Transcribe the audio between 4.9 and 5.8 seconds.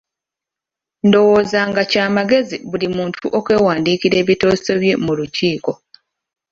mu lukiiko.